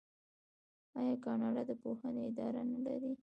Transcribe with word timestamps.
آیا 0.99 1.15
کاناډا 1.25 1.61
د 1.69 1.71
پوهنې 1.81 2.21
اداره 2.29 2.61
نلري؟ 2.71 3.11